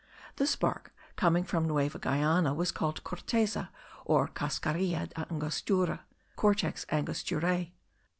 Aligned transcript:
This 0.37 0.55
bark, 0.55 0.95
coming 1.15 1.43
from 1.43 1.67
Nueva 1.67 1.99
Guiana, 1.99 2.55
was 2.55 2.71
called 2.71 3.03
corteza 3.03 3.69
or 4.03 4.27
cascarilla 4.29 5.05
del 5.13 5.25
Angostura 5.29 6.05
(Cortex 6.35 6.87
Angosturae). 6.89 7.69